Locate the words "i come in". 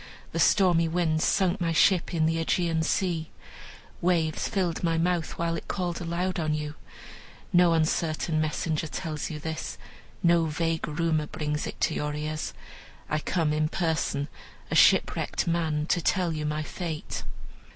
13.11-13.69